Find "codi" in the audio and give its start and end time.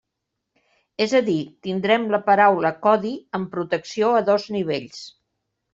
2.87-3.15